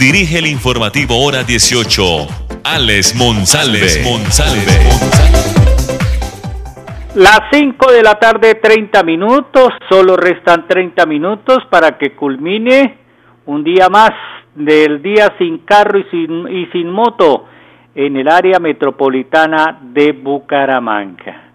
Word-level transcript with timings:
dirige 0.00 0.38
el 0.38 0.46
informativo 0.46 1.22
Hora 1.22 1.42
18, 1.42 2.02
Alex 2.64 3.14
Monsalve. 3.16 3.80
Las 7.16 7.40
5 7.52 7.92
de 7.92 8.02
la 8.02 8.14
tarde, 8.14 8.54
30 8.54 9.02
minutos. 9.02 9.68
Solo 9.90 10.16
restan 10.16 10.66
30 10.66 11.04
minutos 11.04 11.58
para 11.68 11.98
que 11.98 12.16
culmine 12.16 12.96
un 13.44 13.62
día 13.62 13.90
más 13.90 14.12
del 14.54 15.02
día 15.02 15.34
sin 15.36 15.58
carro 15.58 15.98
y 15.98 16.04
sin, 16.04 16.48
y 16.48 16.64
sin 16.72 16.88
moto 16.88 17.44
en 17.94 18.16
el 18.16 18.28
área 18.28 18.58
metropolitana 18.58 19.80
de 19.82 20.12
Bucaramanga. 20.12 21.50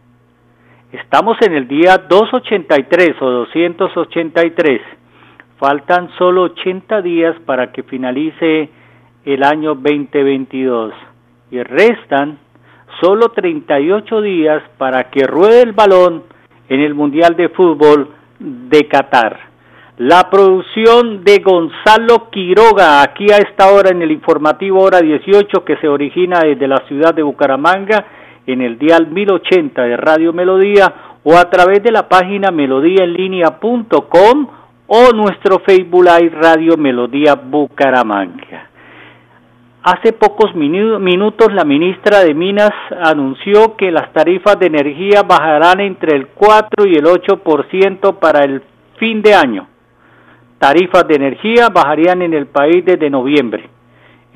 Estamos 0.92 1.38
en 1.42 1.56
el 1.56 1.68
día 1.68 1.98
283 1.98 3.16
o 3.22 3.26
283. 3.26 4.82
Faltan 5.58 6.10
solo 6.18 6.44
80 6.44 7.02
días 7.02 7.36
para 7.46 7.72
que 7.72 7.84
finalice 7.84 8.70
el 9.24 9.44
año 9.44 9.76
2022 9.76 10.94
y 11.52 11.64
restan 11.64 12.40
solo 13.00 13.30
38 13.30 14.22
días 14.22 14.62
para 14.78 15.10
que 15.10 15.26
ruede 15.26 15.62
el 15.62 15.72
balón 15.72 16.24
en 16.68 16.82
el 16.82 16.94
Mundial 16.94 17.36
de 17.36 17.50
Fútbol 17.50 18.10
de 18.40 18.88
Qatar. 18.88 19.40
La 19.98 20.30
producción 20.30 21.24
de 21.24 21.40
Gonzalo 21.40 22.30
Quiroga, 22.30 23.02
aquí 23.02 23.32
a 23.32 23.38
esta 23.38 23.72
hora 23.72 23.92
en 23.92 24.02
el 24.02 24.12
informativo 24.12 24.82
hora 24.82 25.00
18 25.00 25.64
que 25.64 25.78
se 25.78 25.88
origina 25.88 26.42
desde 26.42 26.68
la 26.68 26.84
ciudad 26.88 27.14
de 27.14 27.24
Bucaramanga 27.24 28.06
en 28.46 28.62
el 28.62 28.78
dial 28.78 29.08
1080 29.08 29.84
de 29.84 29.96
Radio 29.96 30.34
Melodía 30.34 30.94
o 31.24 31.38
a 31.38 31.50
través 31.50 31.82
de 31.82 31.94
la 31.94 32.10
página 32.10 32.52
melodíaenlínea.com 32.52 34.48
o 34.88 35.12
nuestro 35.14 35.60
Facebook 35.60 36.04
Live 36.04 36.36
Radio 36.42 36.78
Melodía 36.78 37.36
Bucaramanga. 37.36 38.70
Hace 39.84 40.14
pocos 40.14 40.56
minutos 40.56 41.54
la 41.54 41.64
ministra 41.64 42.22
de 42.22 42.34
Minas 42.34 42.72
anunció 43.04 43.76
que 43.76 43.92
las 43.92 44.12
tarifas 44.14 44.60
de 44.60 44.68
energía 44.68 45.22
bajarán 45.24 45.80
entre 45.80 46.16
el 46.16 46.28
4 46.28 46.88
y 46.88 46.96
el 46.96 47.06
8% 47.06 48.20
para 48.20 48.44
el 48.44 48.64
fin 48.98 49.22
de 49.22 49.36
año 49.36 49.68
tarifas 50.66 51.08
de 51.08 51.16
energía 51.16 51.70
bajarían 51.70 52.22
en 52.22 52.34
el 52.34 52.48
país 52.48 52.84
desde 52.84 53.10
noviembre. 53.10 53.70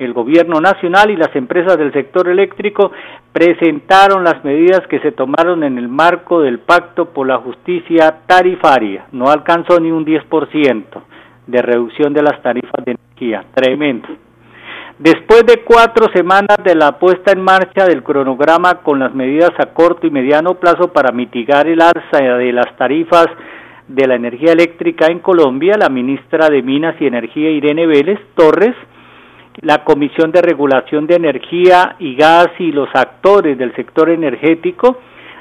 El 0.00 0.14
gobierno 0.14 0.62
nacional 0.62 1.10
y 1.10 1.16
las 1.16 1.36
empresas 1.36 1.76
del 1.76 1.92
sector 1.92 2.26
eléctrico 2.26 2.90
presentaron 3.34 4.24
las 4.24 4.42
medidas 4.42 4.80
que 4.88 4.98
se 5.00 5.12
tomaron 5.12 5.62
en 5.62 5.76
el 5.76 5.88
marco 5.88 6.40
del 6.40 6.58
pacto 6.58 7.10
por 7.10 7.26
la 7.26 7.36
justicia 7.36 8.20
tarifaria. 8.26 9.04
No 9.12 9.28
alcanzó 9.28 9.78
ni 9.78 9.90
un 9.90 10.06
10% 10.06 10.84
de 11.46 11.60
reducción 11.60 12.14
de 12.14 12.22
las 12.22 12.40
tarifas 12.40 12.82
de 12.82 12.92
energía. 12.92 13.44
Tremendo. 13.52 14.08
Después 14.98 15.44
de 15.44 15.62
cuatro 15.64 16.06
semanas 16.14 16.56
de 16.64 16.74
la 16.74 16.98
puesta 16.98 17.32
en 17.32 17.42
marcha 17.42 17.84
del 17.84 18.02
cronograma 18.02 18.76
con 18.76 19.00
las 19.00 19.14
medidas 19.14 19.52
a 19.58 19.74
corto 19.74 20.06
y 20.06 20.10
mediano 20.10 20.54
plazo 20.54 20.94
para 20.94 21.12
mitigar 21.12 21.66
el 21.66 21.82
alza 21.82 22.38
de 22.38 22.52
las 22.54 22.74
tarifas 22.78 23.26
de 23.86 24.06
la 24.06 24.14
Energía 24.14 24.52
Eléctrica 24.52 25.08
en 25.10 25.18
Colombia, 25.18 25.76
la 25.78 25.90
ministra 25.90 26.48
de 26.48 26.62
Minas 26.62 26.96
y 27.00 27.06
Energía 27.06 27.50
Irene 27.50 27.86
Vélez 27.86 28.18
Torres, 28.34 28.74
la 29.56 29.84
Comisión 29.84 30.30
de 30.32 30.42
Regulación 30.42 31.06
de 31.06 31.16
Energía 31.16 31.96
y 31.98 32.14
Gas 32.16 32.48
y 32.58 32.72
los 32.72 32.88
actores 32.94 33.58
del 33.58 33.74
sector 33.74 34.10
energético 34.10 34.98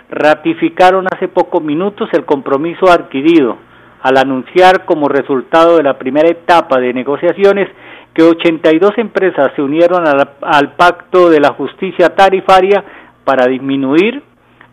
ratificaron 0.09 1.05
hace 1.11 1.27
pocos 1.27 1.63
minutos 1.63 2.09
el 2.13 2.25
compromiso 2.25 2.89
adquirido 2.89 3.57
al 4.01 4.17
anunciar 4.17 4.85
como 4.85 5.07
resultado 5.07 5.77
de 5.77 5.83
la 5.83 5.97
primera 5.97 6.29
etapa 6.29 6.79
de 6.79 6.93
negociaciones 6.93 7.69
que 8.13 8.23
82 8.23 8.97
empresas 8.97 9.51
se 9.55 9.61
unieron 9.61 10.07
al, 10.07 10.29
al 10.41 10.71
pacto 10.73 11.29
de 11.29 11.39
la 11.39 11.53
justicia 11.53 12.15
tarifaria 12.15 12.83
para 13.23 13.45
disminuir 13.45 14.23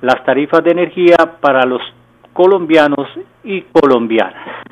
las 0.01 0.25
tarifas 0.25 0.65
de 0.65 0.71
energía 0.71 1.17
para 1.41 1.65
los 1.67 1.83
colombianos 2.33 3.09
y 3.45 3.63
colombianas. 3.63 4.67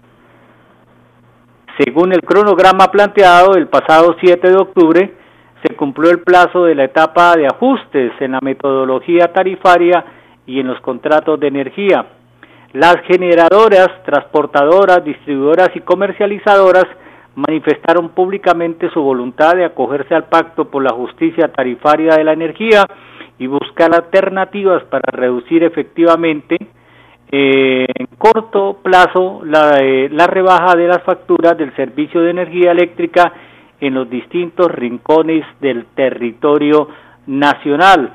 Según 1.78 2.12
el 2.12 2.22
cronograma 2.22 2.86
planteado 2.86 3.56
el 3.56 3.66
pasado 3.66 4.14
7 4.20 4.48
de 4.48 4.56
octubre, 4.56 5.12
se 5.64 5.74
cumplió 5.74 6.10
el 6.10 6.20
plazo 6.20 6.64
de 6.64 6.74
la 6.76 6.84
etapa 6.84 7.34
de 7.34 7.46
ajustes 7.46 8.12
en 8.20 8.32
la 8.32 8.40
metodología 8.40 9.32
tarifaria 9.32 10.04
y 10.46 10.60
en 10.60 10.68
los 10.68 10.80
contratos 10.80 11.40
de 11.40 11.48
energía. 11.48 12.06
Las 12.74 12.96
generadoras, 13.08 13.88
transportadoras, 14.04 15.04
distribuidoras 15.04 15.70
y 15.74 15.80
comercializadoras 15.80 16.86
manifestaron 17.34 18.10
públicamente 18.10 18.88
su 18.90 19.02
voluntad 19.02 19.56
de 19.56 19.64
acogerse 19.64 20.14
al 20.14 20.24
pacto 20.24 20.66
por 20.70 20.82
la 20.82 20.94
justicia 20.94 21.48
tarifaria 21.48 22.14
de 22.14 22.24
la 22.24 22.34
energía 22.34 22.84
y 23.38 23.48
buscar 23.48 23.92
alternativas 23.92 24.84
para 24.84 25.10
reducir 25.10 25.64
efectivamente 25.64 26.56
en 27.36 28.06
corto 28.18 28.78
plazo 28.82 29.40
la, 29.44 29.78
eh, 29.80 30.08
la 30.10 30.26
rebaja 30.26 30.76
de 30.76 30.86
las 30.86 31.02
facturas 31.02 31.56
del 31.58 31.74
servicio 31.74 32.20
de 32.20 32.30
energía 32.30 32.70
eléctrica 32.70 33.32
en 33.80 33.94
los 33.94 34.08
distintos 34.08 34.70
rincones 34.70 35.44
del 35.60 35.86
territorio 35.94 36.88
nacional. 37.26 38.12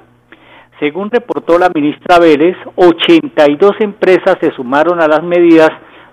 Según 0.79 1.11
reportó 1.11 1.59
la 1.59 1.69
ministra 1.73 2.19
Vélez, 2.19 2.55
82 2.75 3.71
empresas 3.79 4.37
se 4.39 4.51
sumaron 4.51 5.01
a 5.01 5.07
las 5.07 5.23
medidas 5.23 5.71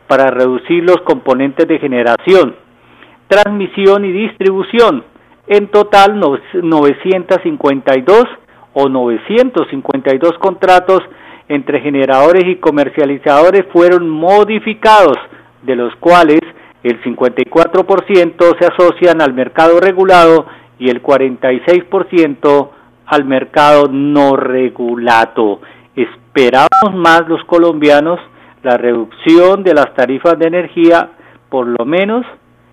para 0.08 0.30
reducir 0.30 0.82
los 0.82 0.96
componentes 1.02 1.68
de 1.68 1.78
generación, 1.78 2.56
transmisión 3.28 4.04
y 4.04 4.10
distribución. 4.12 5.04
En 5.46 5.68
total, 5.68 6.18
952 6.18 8.24
o 8.74 8.88
952 8.88 10.32
contratos 10.38 11.02
entre 11.48 11.80
generadores 11.80 12.44
y 12.46 12.56
comercializadores 12.56 13.66
fueron 13.72 14.08
modificados, 14.08 15.16
de 15.62 15.76
los 15.76 15.94
cuales 15.96 16.40
el 16.82 17.02
54% 17.02 18.58
se 18.58 18.66
asocian 18.66 19.20
al 19.20 19.34
mercado 19.34 19.80
regulado 19.80 20.46
y 20.78 20.90
el 20.90 21.02
46% 21.02 22.70
al 23.06 23.24
mercado 23.24 23.88
no 23.90 24.36
regulado. 24.36 25.60
Esperamos 25.94 26.94
más 26.94 27.22
los 27.28 27.42
colombianos 27.44 28.20
la 28.62 28.76
reducción 28.76 29.62
de 29.62 29.74
las 29.74 29.94
tarifas 29.94 30.38
de 30.38 30.48
energía 30.48 31.10
por 31.48 31.66
lo 31.66 31.84
menos 31.84 32.26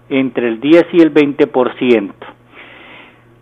entre 0.10 0.48
el 0.48 0.60
10 0.60 0.86
y 0.94 1.02
el 1.02 1.14
20%. 1.14 2.12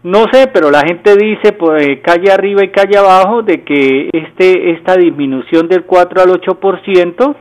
No 0.04 0.26
sé, 0.32 0.48
pero 0.52 0.72
la 0.72 0.82
gente 0.82 1.16
dice, 1.16 1.54
pues, 1.54 2.00
calle 2.02 2.32
arriba 2.32 2.64
y 2.64 2.70
calle 2.70 2.98
abajo, 2.98 3.44
de 3.44 3.64
que 3.64 4.10
este, 4.12 4.72
esta 4.72 4.96
disminución 4.98 5.68
del 5.68 5.84
4 5.84 6.22
al 6.22 6.30
8% 6.42 7.36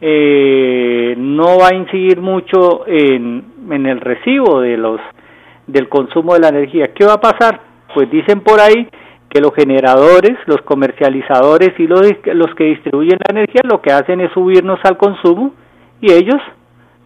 eh, 0.00 1.14
no 1.18 1.58
va 1.58 1.68
a 1.68 1.74
incidir 1.74 2.20
mucho 2.20 2.86
en, 2.86 3.44
en 3.70 3.86
el 3.86 4.00
recibo 4.00 4.60
de 4.60 4.78
los, 4.78 5.00
del 5.66 5.88
consumo 5.88 6.34
de 6.34 6.40
la 6.40 6.48
energía. 6.48 6.92
¿Qué 6.94 7.04
va 7.04 7.14
a 7.14 7.20
pasar? 7.20 7.60
Pues 7.94 8.10
dicen 8.10 8.40
por 8.40 8.60
ahí 8.60 8.88
que 9.28 9.40
los 9.40 9.54
generadores, 9.54 10.38
los 10.46 10.62
comercializadores 10.62 11.78
y 11.78 11.86
los, 11.86 12.02
los 12.34 12.54
que 12.54 12.64
distribuyen 12.64 13.18
la 13.28 13.32
energía 13.40 13.62
lo 13.64 13.82
que 13.82 13.92
hacen 13.92 14.20
es 14.20 14.32
subirnos 14.32 14.78
al 14.84 14.96
consumo 14.96 15.52
y 16.00 16.12
ellos 16.12 16.40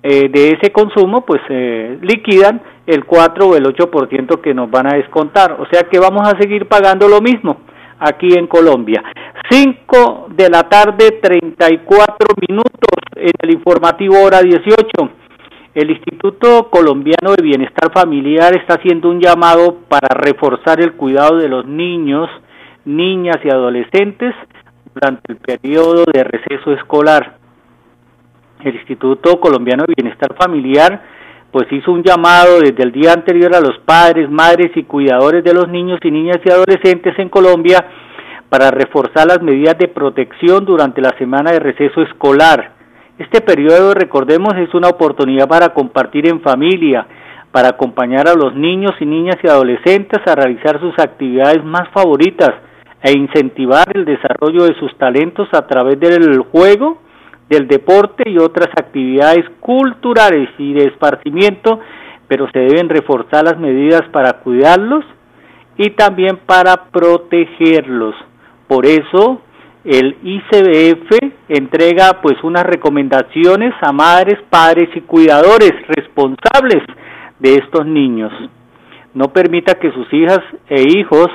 eh, 0.02 0.28
de 0.28 0.50
ese 0.50 0.70
consumo 0.72 1.24
pues 1.26 1.40
eh, 1.48 1.98
liquidan 2.02 2.62
el 2.86 3.04
4 3.04 3.48
o 3.48 3.56
el 3.56 3.64
8% 3.64 4.40
que 4.40 4.54
nos 4.54 4.70
van 4.70 4.86
a 4.86 4.96
descontar. 4.96 5.56
O 5.60 5.66
sea 5.70 5.82
que 5.82 5.98
vamos 5.98 6.26
a 6.26 6.38
seguir 6.40 6.66
pagando 6.66 7.08
lo 7.08 7.20
mismo 7.20 7.58
aquí 7.98 8.32
en 8.34 8.46
Colombia. 8.46 9.02
5 9.50 10.28
de 10.30 10.48
la 10.50 10.68
tarde, 10.68 11.18
34 11.20 12.28
minutos 12.48 12.98
en 13.16 13.32
el 13.40 13.50
informativo 13.52 14.22
hora 14.22 14.40
18. 14.40 14.74
El 15.74 15.90
Instituto 15.90 16.70
Colombiano 16.70 17.34
de 17.36 17.42
Bienestar 17.42 17.92
Familiar 17.92 18.56
está 18.56 18.74
haciendo 18.74 19.10
un 19.10 19.20
llamado 19.20 19.76
para 19.88 20.08
reforzar 20.08 20.80
el 20.80 20.94
cuidado 20.94 21.36
de 21.36 21.48
los 21.48 21.66
niños, 21.66 22.28
niñas 22.84 23.36
y 23.44 23.50
adolescentes 23.50 24.34
durante 24.94 25.32
el 25.32 25.38
periodo 25.38 26.04
de 26.12 26.24
receso 26.24 26.72
escolar. 26.72 27.37
El 28.64 28.74
Instituto 28.74 29.38
Colombiano 29.38 29.84
de 29.86 29.94
Bienestar 29.96 30.34
Familiar 30.34 31.00
pues 31.50 31.66
hizo 31.72 31.92
un 31.92 32.02
llamado 32.02 32.60
desde 32.60 32.82
el 32.82 32.92
día 32.92 33.12
anterior 33.12 33.54
a 33.54 33.60
los 33.60 33.78
padres, 33.84 34.28
madres 34.30 34.70
y 34.74 34.82
cuidadores 34.82 35.42
de 35.42 35.54
los 35.54 35.68
niños 35.68 35.98
y 36.02 36.10
niñas 36.10 36.38
y 36.44 36.50
adolescentes 36.50 37.18
en 37.18 37.28
Colombia 37.28 37.78
para 38.48 38.70
reforzar 38.70 39.26
las 39.26 39.42
medidas 39.42 39.78
de 39.78 39.88
protección 39.88 40.64
durante 40.64 41.00
la 41.00 41.16
semana 41.18 41.52
de 41.52 41.60
receso 41.60 42.02
escolar. 42.02 42.72
Este 43.18 43.40
periodo, 43.40 43.94
recordemos, 43.94 44.54
es 44.56 44.74
una 44.74 44.88
oportunidad 44.88 45.48
para 45.48 45.70
compartir 45.70 46.28
en 46.28 46.40
familia, 46.40 47.06
para 47.50 47.68
acompañar 47.70 48.28
a 48.28 48.34
los 48.34 48.54
niños 48.54 48.92
y 49.00 49.06
niñas 49.06 49.36
y 49.42 49.48
adolescentes 49.48 50.20
a 50.26 50.34
realizar 50.34 50.80
sus 50.80 50.98
actividades 50.98 51.64
más 51.64 51.88
favoritas 51.90 52.50
e 53.02 53.12
incentivar 53.12 53.86
el 53.94 54.04
desarrollo 54.04 54.64
de 54.64 54.74
sus 54.78 54.96
talentos 54.98 55.48
a 55.52 55.66
través 55.66 55.98
del 55.98 56.40
juego, 56.40 56.98
del 57.48 57.66
deporte 57.66 58.24
y 58.26 58.38
otras 58.38 58.68
actividades 58.76 59.44
culturales 59.60 60.48
y 60.58 60.74
de 60.74 60.84
esparcimiento, 60.86 61.80
pero 62.26 62.48
se 62.52 62.58
deben 62.58 62.88
reforzar 62.88 63.44
las 63.44 63.58
medidas 63.58 64.02
para 64.12 64.34
cuidarlos 64.40 65.04
y 65.76 65.90
también 65.90 66.38
para 66.44 66.90
protegerlos. 66.90 68.14
Por 68.66 68.84
eso 68.84 69.40
el 69.84 70.16
ICBF 70.22 71.10
entrega 71.48 72.20
pues 72.20 72.36
unas 72.42 72.64
recomendaciones 72.64 73.72
a 73.80 73.92
madres, 73.92 74.38
padres 74.50 74.90
y 74.94 75.00
cuidadores 75.00 75.72
responsables 75.88 76.82
de 77.38 77.54
estos 77.54 77.86
niños. 77.86 78.32
No 79.14 79.32
permita 79.32 79.74
que 79.74 79.90
sus 79.92 80.12
hijas 80.12 80.40
e 80.68 80.82
hijos 80.98 81.28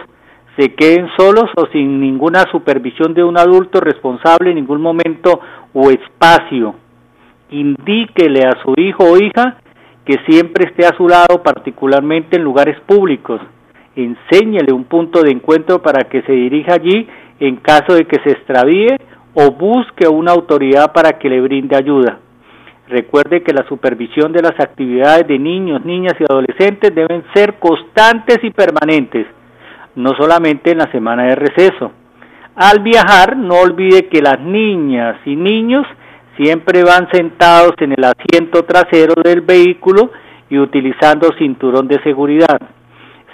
se 0.57 0.73
queden 0.75 1.07
solos 1.17 1.50
o 1.55 1.65
sin 1.71 2.00
ninguna 2.00 2.45
supervisión 2.51 3.13
de 3.13 3.23
un 3.23 3.38
adulto 3.38 3.79
responsable 3.79 4.50
en 4.50 4.55
ningún 4.55 4.81
momento 4.81 5.39
o 5.73 5.89
espacio. 5.89 6.75
Indíquele 7.50 8.45
a 8.45 8.61
su 8.63 8.73
hijo 8.77 9.03
o 9.03 9.17
hija 9.17 9.57
que 10.05 10.19
siempre 10.27 10.65
esté 10.65 10.85
a 10.85 10.95
su 10.95 11.07
lado, 11.07 11.41
particularmente 11.41 12.38
en 12.38 12.44
lugares 12.44 12.79
públicos. 12.81 13.41
Enséñele 13.95 14.73
un 14.73 14.85
punto 14.85 15.21
de 15.21 15.31
encuentro 15.31 15.81
para 15.81 16.09
que 16.09 16.21
se 16.23 16.33
dirija 16.33 16.73
allí 16.73 17.07
en 17.39 17.57
caso 17.57 17.95
de 17.95 18.05
que 18.05 18.19
se 18.23 18.31
extravíe 18.31 18.97
o 19.33 19.51
busque 19.51 20.07
una 20.07 20.31
autoridad 20.31 20.94
para 20.94 21.13
que 21.13 21.29
le 21.29 21.41
brinde 21.41 21.75
ayuda. 21.75 22.19
Recuerde 22.89 23.41
que 23.41 23.53
la 23.53 23.65
supervisión 23.67 24.31
de 24.33 24.41
las 24.41 24.59
actividades 24.59 25.27
de 25.27 25.39
niños, 25.39 25.83
niñas 25.85 26.13
y 26.19 26.23
adolescentes 26.29 26.94
deben 26.94 27.23
ser 27.33 27.55
constantes 27.55 28.39
y 28.44 28.51
permanentes, 28.51 29.25
no 29.95 30.11
solamente 30.17 30.71
en 30.71 30.79
la 30.79 30.91
semana 30.91 31.23
de 31.23 31.35
receso. 31.35 31.91
Al 32.55 32.79
viajar, 32.79 33.35
no 33.35 33.55
olvide 33.55 34.07
que 34.07 34.21
las 34.21 34.39
niñas 34.39 35.17
y 35.25 35.35
niños 35.35 35.87
siempre 36.37 36.83
van 36.83 37.09
sentados 37.11 37.73
en 37.79 37.93
el 37.93 38.03
asiento 38.03 38.63
trasero 38.63 39.15
del 39.23 39.41
vehículo 39.41 40.11
y 40.49 40.57
utilizando 40.59 41.29
cinturón 41.37 41.87
de 41.87 42.01
seguridad. 42.03 42.59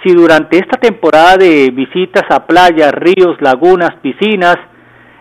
Si 0.02 0.14
durante 0.14 0.58
esta 0.58 0.78
temporada 0.78 1.36
de 1.36 1.70
visitas 1.70 2.24
a 2.30 2.46
playas, 2.46 2.92
ríos, 2.92 3.36
lagunas, 3.40 3.90
piscinas 4.00 4.56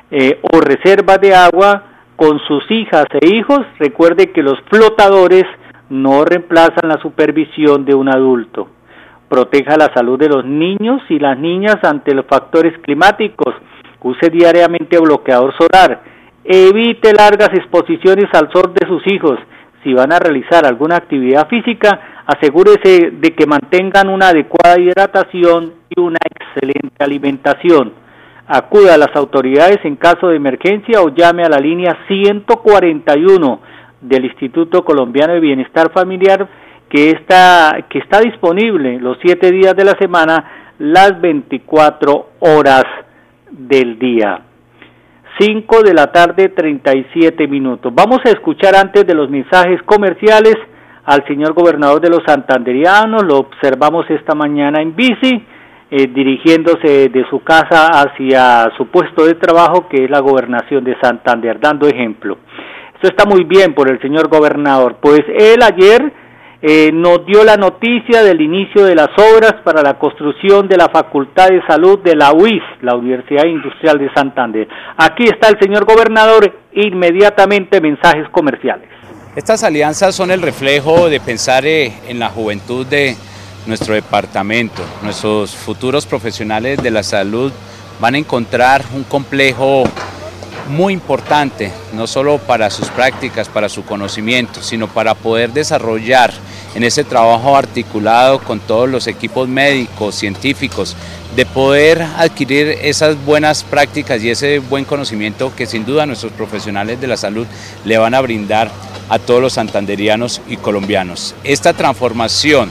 eh, 0.09 0.39
o 0.53 0.61
reservas 0.61 1.19
de 1.19 1.35
agua 1.35 1.83
con 2.15 2.39
sus 2.47 2.69
hijas 2.71 3.05
e 3.21 3.35
hijos, 3.35 3.59
recuerde 3.77 4.31
que 4.31 4.43
los 4.43 4.57
flotadores 4.69 5.43
no 5.89 6.23
reemplazan 6.23 6.87
la 6.87 7.01
supervisión 7.01 7.83
de 7.83 7.95
un 7.95 8.07
adulto. 8.07 8.69
Proteja 9.29 9.77
la 9.77 9.93
salud 9.93 10.17
de 10.17 10.27
los 10.27 10.43
niños 10.43 11.03
y 11.07 11.19
las 11.19 11.37
niñas 11.37 11.77
ante 11.83 12.15
los 12.15 12.25
factores 12.25 12.75
climáticos. 12.79 13.53
Use 14.01 14.29
diariamente 14.31 14.97
bloqueador 14.97 15.53
solar. 15.55 16.01
Evite 16.43 17.13
largas 17.13 17.49
exposiciones 17.53 18.25
al 18.33 18.51
sol 18.51 18.73
de 18.73 18.87
sus 18.87 19.05
hijos. 19.05 19.37
Si 19.83 19.93
van 19.93 20.11
a 20.11 20.17
realizar 20.17 20.65
alguna 20.65 20.95
actividad 20.95 21.47
física, 21.47 22.23
asegúrese 22.25 23.11
de 23.11 23.35
que 23.35 23.45
mantengan 23.45 24.09
una 24.09 24.29
adecuada 24.29 24.79
hidratación 24.79 25.73
y 25.89 25.99
una 25.99 26.17
excelente 26.25 27.03
alimentación. 27.03 27.93
Acuda 28.47 28.95
a 28.95 28.97
las 28.97 29.15
autoridades 29.15 29.77
en 29.83 29.95
caso 29.95 30.29
de 30.29 30.37
emergencia 30.37 31.01
o 31.01 31.09
llame 31.09 31.43
a 31.43 31.49
la 31.49 31.59
línea 31.59 31.95
141 32.07 33.59
del 34.01 34.25
Instituto 34.25 34.83
Colombiano 34.83 35.33
de 35.33 35.39
Bienestar 35.39 35.91
Familiar 35.91 36.47
que 36.89 37.11
está, 37.11 37.85
que 37.89 37.99
está 37.99 38.19
disponible 38.19 38.99
los 38.99 39.17
siete 39.21 39.51
días 39.51 39.75
de 39.75 39.85
la 39.85 39.95
semana, 39.99 40.73
las 40.79 41.19
24 41.21 42.29
horas 42.39 42.83
del 43.51 43.99
día. 43.99 44.41
5 45.39 45.83
de 45.83 45.93
la 45.93 46.11
tarde, 46.11 46.49
37 46.49 47.47
minutos. 47.47 47.93
Vamos 47.95 48.19
a 48.25 48.29
escuchar 48.29 48.75
antes 48.75 49.05
de 49.05 49.13
los 49.13 49.29
mensajes 49.29 49.81
comerciales 49.83 50.55
al 51.05 51.25
señor 51.27 51.53
gobernador 51.53 52.01
de 52.01 52.09
los 52.09 52.19
santanderianos, 52.25 53.23
lo 53.23 53.37
observamos 53.37 54.05
esta 54.09 54.35
mañana 54.35 54.81
en 54.81 54.95
bici, 54.95 55.43
eh, 55.89 56.07
dirigiéndose 56.07 57.09
de 57.09 57.25
su 57.31 57.41
casa 57.43 57.87
hacia 57.87 58.69
su 58.77 58.87
puesto 58.87 59.25
de 59.25 59.33
trabajo, 59.33 59.87
que 59.89 60.03
es 60.03 60.09
la 60.09 60.19
gobernación 60.19 60.83
de 60.83 60.95
Santander, 61.01 61.59
dando 61.59 61.87
ejemplo. 61.87 62.37
Esto 62.93 63.07
está 63.07 63.23
muy 63.25 63.43
bien 63.45 63.73
por 63.73 63.89
el 63.89 63.99
señor 64.01 64.27
gobernador, 64.27 64.97
pues 65.01 65.21
él 65.29 65.57
ayer 65.63 66.11
eh, 66.61 66.91
nos 66.91 67.25
dio 67.25 67.43
la 67.45 67.55
noticia 67.55 68.21
del 68.21 68.41
inicio 68.41 68.83
de 68.83 68.93
las 68.93 69.09
obras 69.17 69.55
para 69.63 69.81
la 69.81 69.97
construcción 69.97 70.67
de 70.67 70.75
la 70.75 70.89
Facultad 70.89 71.47
de 71.47 71.65
Salud 71.65 71.99
de 71.99 72.15
la 72.15 72.33
UIS, 72.33 72.61
la 72.81 72.95
Universidad 72.95 73.45
Industrial 73.45 73.97
de 73.97 74.11
Santander. 74.13 74.67
Aquí 74.97 75.23
está 75.23 75.47
el 75.47 75.57
señor 75.59 75.85
gobernador, 75.85 76.53
inmediatamente 76.73 77.79
mensajes 77.79 78.27
comerciales. 78.31 78.89
Estas 79.35 79.63
alianzas 79.63 80.15
son 80.15 80.31
el 80.31 80.41
reflejo 80.41 81.07
de 81.07 81.21
pensar 81.21 81.65
eh, 81.65 81.93
en 82.07 82.19
la 82.19 82.29
juventud 82.29 82.85
de 82.85 83.15
nuestro 83.65 83.93
departamento. 83.93 84.81
Nuestros 85.01 85.55
futuros 85.55 86.05
profesionales 86.05 86.83
de 86.83 86.91
la 86.91 87.03
salud 87.03 87.53
van 88.01 88.15
a 88.15 88.17
encontrar 88.17 88.83
un 88.95 89.03
complejo 89.03 89.83
muy 90.69 90.93
importante, 90.93 91.71
no 91.93 92.07
solo 92.07 92.37
para 92.37 92.69
sus 92.69 92.89
prácticas, 92.89 93.49
para 93.49 93.69
su 93.69 93.83
conocimiento, 93.83 94.61
sino 94.61 94.87
para 94.87 95.15
poder 95.15 95.51
desarrollar 95.51 96.31
en 96.75 96.83
ese 96.83 97.03
trabajo 97.03 97.57
articulado 97.57 98.39
con 98.39 98.59
todos 98.59 98.87
los 98.87 99.07
equipos 99.07 99.47
médicos, 99.47 100.15
científicos, 100.15 100.95
de 101.35 101.45
poder 101.45 102.01
adquirir 102.01 102.77
esas 102.81 103.17
buenas 103.25 103.63
prácticas 103.63 104.23
y 104.23 104.29
ese 104.29 104.59
buen 104.59 104.85
conocimiento 104.85 105.51
que 105.55 105.65
sin 105.65 105.85
duda 105.85 106.05
nuestros 106.05 106.31
profesionales 106.33 107.01
de 107.01 107.07
la 107.07 107.17
salud 107.17 107.47
le 107.85 107.97
van 107.97 108.13
a 108.13 108.21
brindar 108.21 108.69
a 109.09 109.19
todos 109.19 109.41
los 109.41 109.53
santanderianos 109.53 110.41
y 110.47 110.57
colombianos. 110.57 111.35
Esta 111.43 111.73
transformación 111.73 112.69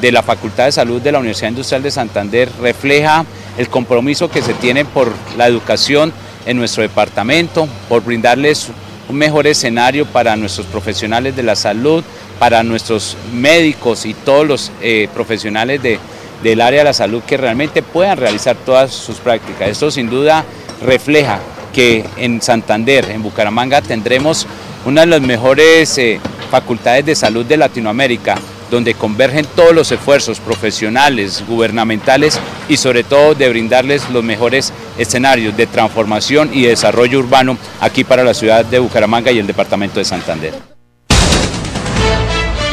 de 0.00 0.12
la 0.12 0.22
Facultad 0.22 0.66
de 0.66 0.72
Salud 0.72 1.00
de 1.00 1.12
la 1.12 1.18
Universidad 1.18 1.50
Industrial 1.50 1.82
de 1.82 1.90
Santander 1.90 2.50
refleja 2.60 3.24
el 3.56 3.68
compromiso 3.68 4.30
que 4.30 4.42
se 4.42 4.54
tiene 4.54 4.84
por 4.84 5.12
la 5.36 5.46
educación 5.46 6.12
en 6.46 6.56
nuestro 6.56 6.82
departamento, 6.82 7.68
por 7.88 8.02
brindarles 8.04 8.68
un 9.08 9.16
mejor 9.16 9.46
escenario 9.46 10.06
para 10.06 10.36
nuestros 10.36 10.66
profesionales 10.66 11.36
de 11.36 11.42
la 11.42 11.56
salud, 11.56 12.02
para 12.38 12.62
nuestros 12.62 13.16
médicos 13.32 14.06
y 14.06 14.14
todos 14.14 14.46
los 14.46 14.72
eh, 14.80 15.08
profesionales 15.12 15.80
del 15.82 16.60
área 16.60 16.80
de 16.80 16.84
la 16.84 16.92
salud 16.92 17.22
que 17.22 17.36
realmente 17.36 17.82
puedan 17.82 18.18
realizar 18.18 18.56
todas 18.56 18.92
sus 18.92 19.16
prácticas. 19.16 19.68
Esto 19.68 19.90
sin 19.90 20.08
duda 20.08 20.44
refleja 20.82 21.40
que 21.72 22.04
en 22.16 22.40
Santander, 22.42 23.10
en 23.10 23.22
Bucaramanga, 23.22 23.82
tendremos 23.82 24.46
una 24.84 25.02
de 25.02 25.06
las 25.08 25.20
mejores 25.20 25.98
eh, 25.98 26.20
facultades 26.50 27.04
de 27.04 27.14
salud 27.14 27.44
de 27.44 27.56
Latinoamérica, 27.56 28.36
donde 28.70 28.94
convergen 28.94 29.46
todos 29.54 29.74
los 29.74 29.92
esfuerzos 29.92 30.40
profesionales, 30.40 31.44
gubernamentales 31.46 32.40
y 32.68 32.76
sobre 32.76 33.04
todo 33.04 33.34
de 33.34 33.48
brindarles 33.48 34.08
los 34.10 34.24
mejores 34.24 34.72
escenarios 34.98 35.56
de 35.56 35.66
transformación 35.66 36.50
y 36.52 36.62
desarrollo 36.62 37.18
urbano 37.18 37.56
aquí 37.80 38.04
para 38.04 38.24
la 38.24 38.34
ciudad 38.34 38.64
de 38.64 38.78
Bucaramanga 38.78 39.30
y 39.30 39.38
el 39.38 39.46
departamento 39.46 39.98
de 39.98 40.04
Santander. 40.04 40.54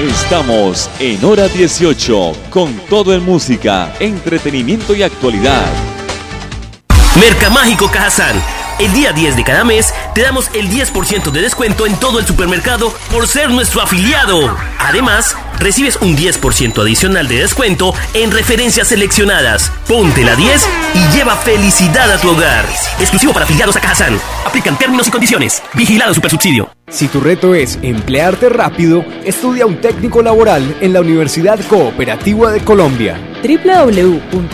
Estamos 0.02 0.90
en 1.00 1.24
hora 1.24 1.48
18 1.48 2.34
con 2.50 2.74
todo 2.90 3.14
en 3.14 3.24
música, 3.24 3.94
entretenimiento 4.00 4.94
y 4.96 5.04
actualidad. 5.04 5.66
Mercamágico 7.16 7.90
Cajazán 7.92 8.63
el 8.80 8.92
día 8.94 9.14
10 9.14 9.36
de 9.36 9.44
cada 9.44 9.64
mes 9.64 9.94
te 10.14 10.22
damos 10.22 10.50
el 10.54 10.70
10% 10.70 11.32
de 11.32 11.42
descuento 11.42 11.86
en 11.86 11.96
todo 12.00 12.20
el 12.20 12.26
supermercado 12.26 12.94
por 13.12 13.28
ser 13.28 13.50
nuestro 13.50 13.82
afiliado. 13.82 14.56
Además, 14.80 15.36
recibes 15.60 15.98
un 16.02 16.16
10% 16.16 16.82
adicional 16.82 17.28
de 17.28 17.38
descuento 17.38 17.94
en 18.14 18.32
referencias 18.32 18.90
seleccionadas. 18.90 19.72
Ponte 19.88 20.24
la 20.24 20.36
10 20.36 20.68
y 20.96 21.16
lleva 21.16 21.36
felicidad 21.36 22.12
a 22.12 22.18
tu 22.18 22.30
hogar. 22.30 22.66
Exclusivo 23.00 23.34
para 23.34 23.46
afiliados 23.46 23.76
a 23.76 23.82
Cajazán. 23.82 24.20
Aplican 24.46 24.78
términos 24.78 25.08
y 25.08 25.12
condiciones. 25.12 25.62
Vigilado 25.74 26.14
Supersubsidio. 26.14 26.70
Si 26.90 27.08
tu 27.08 27.22
reto 27.22 27.56
es 27.56 27.80
emplearte 27.82 28.50
rápido, 28.50 29.04
estudia 29.24 29.66
un 29.66 29.82
técnico 29.82 30.22
laboral 30.22 30.76
en 30.82 30.94
la 30.94 31.02
Universidad 31.02 31.60
Cooperativa 31.68 32.52
de 32.52 32.64
Colombia. 32.64 33.33
www.ucc.edu.co. 33.44 34.54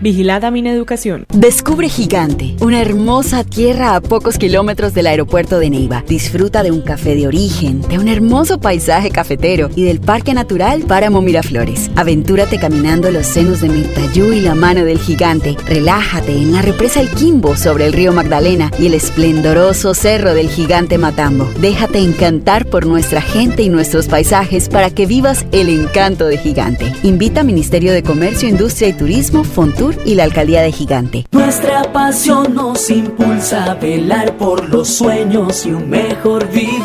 Vigilada 0.00 0.50
Mineducación. 0.50 1.24
Descubre 1.32 1.88
Gigante, 1.88 2.54
una 2.60 2.82
hermosa 2.82 3.44
tierra 3.44 3.96
a 3.96 4.02
pocos 4.02 4.36
kilómetros 4.36 4.92
del 4.92 5.06
aeropuerto 5.06 5.58
de 5.58 5.70
Neiva. 5.70 6.04
Disfruta 6.06 6.62
de 6.62 6.70
un 6.70 6.82
café 6.82 7.14
de 7.14 7.26
origen, 7.26 7.80
de 7.82 7.98
un 7.98 8.08
hermoso 8.08 8.60
paisaje 8.60 9.10
cafetero 9.10 9.70
y 9.74 9.84
del 9.84 10.00
Parque 10.00 10.34
Natural 10.34 10.82
Páramo 10.82 11.22
Miraflores. 11.22 11.90
Aventúrate 11.96 12.58
caminando 12.58 13.10
los 13.10 13.26
senos 13.26 13.62
de 13.62 13.70
Mirtayú 13.70 14.34
y 14.34 14.40
la 14.42 14.54
mano 14.54 14.84
del 14.84 14.98
gigante. 14.98 15.56
Relájate 15.66 16.32
en 16.32 16.52
la 16.52 16.60
represa 16.60 17.00
El 17.00 17.08
Quimbo 17.10 17.56
sobre 17.56 17.86
el 17.86 17.94
río 17.94 18.12
Magdalena 18.12 18.70
y 18.78 18.86
el 18.86 18.94
esplendoroso 18.94 19.94
cerro 19.94 20.34
del 20.34 20.48
gigante 20.48 20.98
Matambo. 20.98 21.48
Déjate 21.60 22.00
encantar 22.00 22.66
por 22.66 22.84
nuestra 22.84 23.22
gente 23.22 23.62
y 23.62 23.70
nuestros 23.70 24.08
paisajes 24.08 24.68
para 24.68 24.90
que 24.90 25.06
vivas 25.06 25.46
el 25.52 25.70
encanto 25.70 26.26
de 26.26 26.33
Gigante. 26.38 26.92
Invita 27.02 27.42
Ministerio 27.42 27.92
de 27.92 28.02
Comercio, 28.02 28.48
Industria 28.48 28.88
y 28.88 28.92
Turismo, 28.92 29.44
Fontur 29.44 29.96
y 30.04 30.14
la 30.14 30.24
Alcaldía 30.24 30.62
de 30.62 30.72
Gigante. 30.72 31.26
Nuestra 31.32 31.92
pasión 31.92 32.54
nos 32.54 32.90
impulsa 32.90 33.64
a 33.64 33.74
velar 33.74 34.36
por 34.36 34.68
los 34.68 34.88
sueños 34.88 35.66
y 35.66 35.72
un 35.72 35.88
mejor 35.88 36.50
vivir. 36.50 36.82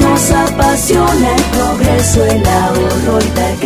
Nos 0.00 0.30
apasiona 0.30 1.36
el 1.36 1.42
progreso, 1.44 2.24
el 2.24 2.46
ahorro 2.46 3.18
y 3.20 3.65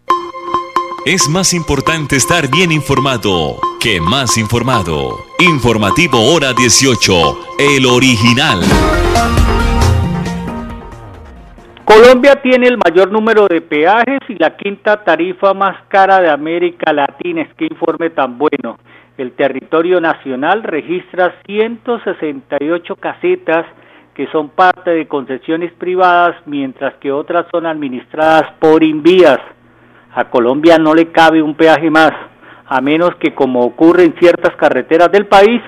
Es 1.04 1.28
más 1.28 1.52
importante 1.52 2.16
estar 2.16 2.48
bien 2.48 2.72
informado 2.72 3.60
que 3.80 4.00
más 4.00 4.36
informado. 4.38 5.24
Informativo 5.38 6.32
Hora 6.32 6.52
18, 6.52 7.38
el 7.58 7.86
original. 7.86 8.62
Colombia 11.94 12.36
tiene 12.36 12.68
el 12.68 12.78
mayor 12.78 13.12
número 13.12 13.46
de 13.48 13.60
peajes 13.60 14.20
y 14.26 14.36
la 14.36 14.56
quinta 14.56 15.04
tarifa 15.04 15.52
más 15.52 15.76
cara 15.88 16.22
de 16.22 16.30
América 16.30 16.90
Latina. 16.90 17.42
Es 17.42 17.52
que 17.52 17.66
informe 17.66 18.08
tan 18.08 18.38
bueno. 18.38 18.78
El 19.18 19.32
territorio 19.32 20.00
nacional 20.00 20.62
registra 20.62 21.34
168 21.44 22.96
casetas 22.96 23.66
que 24.14 24.26
son 24.28 24.48
parte 24.48 24.88
de 24.88 25.06
concesiones 25.06 25.70
privadas, 25.74 26.34
mientras 26.46 26.94
que 26.94 27.12
otras 27.12 27.44
son 27.52 27.66
administradas 27.66 28.50
por 28.58 28.82
invías. 28.82 29.40
A 30.14 30.30
Colombia 30.30 30.78
no 30.78 30.94
le 30.94 31.12
cabe 31.12 31.42
un 31.42 31.54
peaje 31.54 31.90
más, 31.90 32.12
a 32.68 32.80
menos 32.80 33.16
que 33.16 33.34
como 33.34 33.60
ocurre 33.60 34.04
en 34.04 34.14
ciertas 34.18 34.56
carreteras 34.56 35.12
del 35.12 35.26
país, 35.26 35.60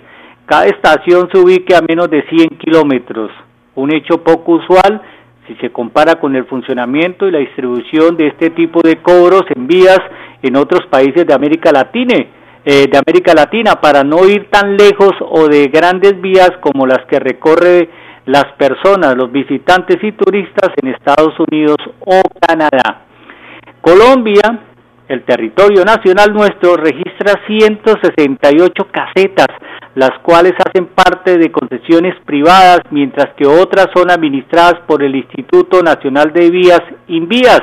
cada 0.47 0.65
estación 0.65 1.29
se 1.31 1.39
ubique 1.39 1.75
a 1.75 1.83
menos 1.83 2.09
de 2.09 2.23
100 2.31 2.49
kilómetros. 2.57 3.31
Un 3.75 3.95
hecho 3.95 4.25
poco 4.25 4.53
usual 4.53 5.03
si 5.47 5.55
se 5.57 5.71
compara 5.71 6.15
con 6.17 6.35
el 6.37 6.47
funcionamiento 6.47 7.27
y 7.27 7.31
la 7.31 7.39
distribución 7.39 8.17
de 8.17 8.29
este 8.29 8.51
tipo 8.51 8.81
de 8.83 8.97
cobros 8.97 9.43
en 9.55 9.67
vías 9.67 10.01
en 10.43 10.57
otros 10.57 10.87
países 10.91 11.27
de 11.27 11.35
América 11.35 11.71
Latina, 11.73 12.15
eh, 12.65 12.87
de 12.91 12.99
América 12.99 13.35
Latina, 13.35 13.81
para 13.81 14.03
no 14.05 14.27
ir 14.27 14.49
tan 14.51 14.77
lejos 14.77 15.13
o 15.21 15.49
de 15.49 15.69
grandes 15.69 16.21
vías 16.21 16.51
como 16.61 16.87
las 16.87 17.05
que 17.07 17.19
recorre 17.19 17.89
las 18.27 18.47
personas, 18.57 19.17
los 19.17 19.31
visitantes 19.31 19.97
y 20.03 20.13
turistas 20.13 20.71
en 20.81 20.89
Estados 20.89 21.35
Unidos 21.51 21.77
o 22.01 22.23
Canadá. 22.41 23.03
Colombia, 23.83 24.61
el 25.09 25.25
territorio 25.25 25.85
nacional 25.85 26.33
nuestro, 26.33 26.77
registra 26.77 27.35
168 27.47 28.89
casetas 28.91 29.49
las 29.95 30.11
cuales 30.23 30.55
hacen 30.59 30.87
parte 30.87 31.39
de 31.39 31.53
concesiones 31.53 32.15
privadas, 32.25 32.81
mientras 32.91 33.35
que 33.37 33.47
otras 33.47 33.89
son 33.95 34.11
administradas 34.11 34.81
por 34.87 35.03
el 35.03 35.15
Instituto 35.15 35.83
Nacional 35.83 36.33
de 36.33 36.51
Vías, 36.51 36.83
INVIAS. 37.07 37.63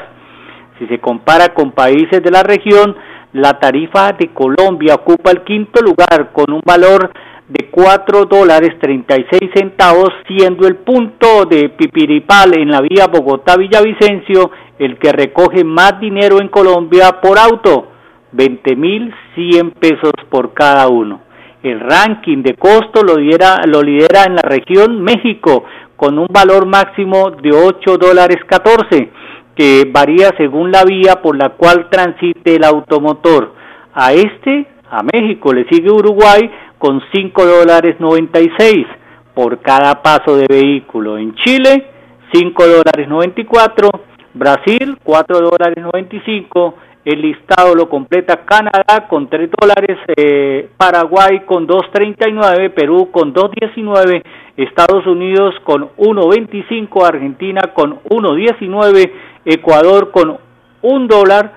Si 0.80 0.88
se 0.88 1.00
compara 1.00 1.54
con 1.54 1.72
países 1.72 2.24
de 2.24 2.32
la 2.32 2.44
región, 2.44 2.96
la 3.34 3.60
tarifa 3.60 4.14
de 4.14 4.30
Colombia 4.34 4.96
ocupa 4.96 5.32
el 5.32 5.44
quinto 5.44 5.82
lugar 5.82 6.32
con 6.34 6.52
un 6.54 6.62
valor 6.66 7.12
de 7.48 7.70
4 7.70 8.26
dólares 8.26 8.80
36 8.80 9.52
centavos, 9.54 10.10
siendo 10.28 10.68
el 10.68 10.78
punto 10.78 11.46
de 11.46 11.70
Pipiripal 11.70 12.58
en 12.58 12.72
la 12.72 12.80
vía 12.82 13.08
Bogotá-Villavicencio 13.08 14.52
el 14.80 14.98
que 14.98 15.12
recoge 15.12 15.64
más 15.64 16.00
dinero 16.00 16.42
en 16.42 16.48
Colombia 16.48 17.20
por 17.22 17.38
auto, 17.38 17.90
20 18.32 18.76
mil 18.78 19.14
100 19.36 19.72
pesos 19.72 20.14
por 20.30 20.54
cada 20.54 20.88
uno. 20.88 21.31
El 21.64 21.80
ranking 21.80 22.42
de 22.42 22.56
costo 22.56 23.04
lo 23.04 23.18
lidera, 23.18 23.62
lo 23.68 23.84
lidera 23.84 24.24
en 24.26 24.36
la 24.36 24.42
región 24.42 25.02
México 25.02 25.64
con 25.96 26.18
un 26.18 26.28
valor 26.32 26.66
máximo 26.66 27.30
de 27.30 27.52
8 27.52 27.98
dólares 27.98 28.40
14 28.48 29.12
que 29.56 29.88
varía 29.92 30.32
según 30.38 30.72
la 30.72 30.84
vía 30.84 31.22
por 31.22 31.38
la 31.38 31.50
cual 31.50 31.88
transite 31.90 32.56
el 32.56 32.64
automotor. 32.64 33.54
A 33.94 34.14
este, 34.14 34.66
a 34.90 35.04
México, 35.04 35.54
le 35.54 35.68
sigue 35.68 35.92
Uruguay 35.92 36.50
con 36.80 37.02
5 37.14 37.46
dólares 37.46 37.98
96 38.00 38.88
por 39.36 39.60
cada 39.60 40.02
paso 40.02 40.36
de 40.36 40.48
vehículo. 40.50 41.18
En 41.18 41.36
Chile, 41.36 41.86
5 42.34 42.68
dólares 42.68 43.08
94, 43.08 43.90
Brasil, 44.34 44.98
4 45.04 45.40
dólares 45.42 45.78
95 45.94 46.76
el 47.04 47.22
listado 47.22 47.74
lo 47.74 47.90
completa 47.90 48.46
Canadá 48.46 49.08
con 49.10 49.28
3 49.28 49.50
dólares, 49.60 49.98
eh, 50.16 50.70
Paraguay 50.78 51.42
con 51.46 51.68
2.39, 51.68 52.74
Perú 52.74 53.10
con 53.12 53.34
2.19, 53.34 54.24
Estados 54.58 55.08
Unidos 55.08 55.56
con 55.64 55.90
1.25, 55.98 57.04
Argentina 57.06 57.62
con 57.74 58.00
1.19, 58.04 59.12
Ecuador 59.46 60.12
con 60.12 60.38
1 60.84 61.08
dólar 61.08 61.54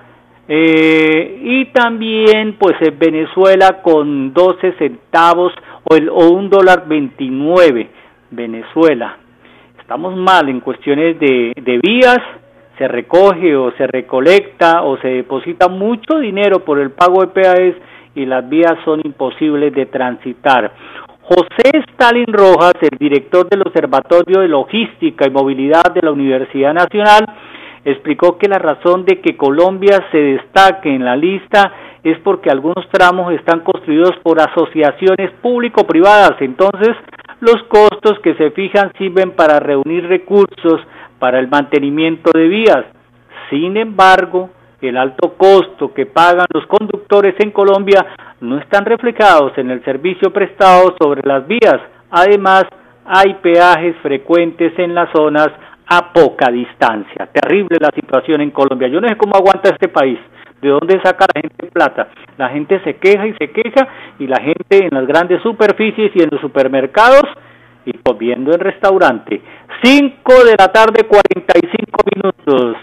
eh, 0.49 1.41
y 1.43 1.67
también 1.67 2.57
pues 2.59 2.75
Venezuela 2.99 3.83
con 3.83 4.33
12 4.33 4.73
centavos 4.79 5.53
o, 5.85 5.95
el, 5.95 6.09
o 6.09 6.31
1 6.31 6.49
dólar 6.49 6.85
29, 6.87 7.89
Venezuela. 8.31 9.19
Estamos 9.79 10.17
mal 10.17 10.49
en 10.49 10.61
cuestiones 10.61 11.19
de, 11.21 11.53
de 11.61 11.79
vías, 11.79 12.19
se 12.79 12.89
recoge 12.89 13.57
o 13.57 13.73
se 13.73 13.87
recolecta 13.87 14.83
o 14.83 14.97
se 14.99 15.09
deposita 15.09 15.69
mucho 15.69 16.19
dinero 16.19 16.65
por 16.65 16.79
el 16.79 16.91
pago 16.91 17.21
de 17.21 17.29
peajes 17.29 17.77
y 18.15 18.27
las 18.27 18.49
vías 18.49 18.75
son 18.85 19.01
imposibles 19.05 19.73
de 19.75 19.87
transitar. 19.87 20.73
José 21.23 21.85
Stalin 21.91 22.33
Rojas, 22.33 22.75
el 22.83 22.99
director 22.99 23.49
del 23.49 23.63
Observatorio 23.63 24.43
de 24.43 24.49
Logística 24.49 25.27
y 25.27 25.31
Movilidad 25.31 25.95
de 25.95 26.03
la 26.03 26.13
Universidad 26.13 26.75
Nacional, 26.75 27.25
explicó 27.85 28.39
que 28.39 28.49
la 28.49 28.59
razón 28.59 29.05
de 29.05 29.21
que 29.21 29.37
Colombia 29.37 30.05
se 30.11 30.19
destaque 30.19 30.95
en 30.95 31.05
la 31.05 31.17
lista 31.17 31.73
es 32.03 32.19
porque 32.19 32.51
algunos 32.51 32.87
tramos 32.91 33.33
están 33.33 33.61
construidos 33.61 34.13
por 34.23 34.39
asociaciones 34.39 35.31
público-privadas, 35.41 36.37
entonces 36.41 36.95
los 37.41 37.63
costos 37.65 38.19
que 38.23 38.35
se 38.35 38.51
fijan 38.51 38.93
sirven 38.99 39.31
para 39.33 39.61
reunir 39.61 40.07
recursos 40.07 40.81
para 41.25 41.39
el 41.39 41.49
mantenimiento 41.49 42.31
de 42.35 42.49
vías. 42.49 42.85
Sin 43.49 43.79
embargo, 43.79 44.51
el 44.83 44.95
alto 44.99 45.33
costo 45.39 45.95
que 45.95 46.05
pagan 46.05 46.45
los 46.53 46.67
conductores 46.67 47.35
en 47.39 47.51
Colombia 47.51 48.05
no 48.43 48.59
están 48.59 48.85
reflejados 48.85 49.57
en 49.57 49.71
el 49.71 49.83
servicio 49.87 50.31
prestado 50.35 50.95
sobre 51.01 51.27
las 51.27 51.47
vías. 51.47 51.81
Además, 52.11 52.65
hay 53.07 53.33
peajes 53.41 53.97
frecuentes 54.03 54.79
en 54.79 54.95
las 54.95 55.09
zonas 55.17 55.49
a 55.87 56.13
poca 56.13 56.51
distancia. 56.51 57.27
Terrible 57.33 57.79
la 57.81 57.89
situación 57.95 58.43
en 58.43 58.51
Colombia. 58.51 58.89
Yo 58.89 59.01
no 59.01 59.09
sé 59.09 59.17
cómo 59.17 59.35
aguanta 59.35 59.71
este 59.71 59.89
país. 59.89 60.19
¿De 60.61 60.69
dónde 60.69 61.01
saca 61.03 61.25
la 61.35 61.41
gente 61.41 61.71
plata? 61.73 62.09
La 62.37 62.51
gente 62.51 62.83
se 62.85 62.97
queja 62.97 63.27
y 63.27 63.33
se 63.33 63.51
queja 63.51 63.89
y 64.19 64.27
la 64.27 64.43
gente 64.43 64.85
en 64.85 64.91
las 64.93 65.07
grandes 65.07 65.41
superficies 65.41 66.13
y 66.15 66.23
en 66.23 66.29
los 66.31 66.43
supermercados 66.43 67.25
y 67.85 67.93
comiendo 67.99 68.53
en 68.53 68.61
restaurante. 68.61 69.41
5 69.83 70.45
de 70.45 70.55
la 70.59 70.69
tarde, 70.69 71.05
45 71.07 72.01
minutos. 72.15 72.77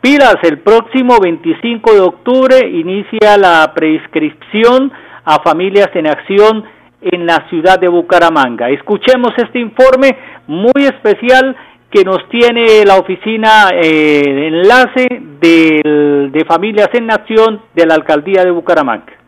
Pilas, 0.00 0.36
el 0.42 0.58
próximo 0.58 1.18
25 1.20 1.94
de 1.94 2.00
octubre 2.00 2.68
inicia 2.68 3.36
la 3.38 3.72
prescripción 3.74 4.92
a 5.24 5.40
familias 5.42 5.90
en 5.94 6.08
acción 6.08 6.64
en 7.00 7.26
la 7.26 7.48
ciudad 7.48 7.78
de 7.78 7.88
Bucaramanga. 7.88 8.68
Escuchemos 8.70 9.32
este 9.36 9.60
informe 9.60 10.16
muy 10.46 10.84
especial 10.84 11.56
que 11.90 12.04
nos 12.04 12.28
tiene 12.28 12.84
la 12.84 12.96
oficina 12.96 13.68
eh, 13.72 14.22
enlace 14.48 15.06
de 15.40 16.44
Familias 16.48 16.88
en 16.94 17.10
Acción 17.10 17.60
de 17.74 17.86
la 17.86 17.94
Alcaldía 17.94 18.44
de 18.44 18.50
Bucaramanga. 18.50 19.21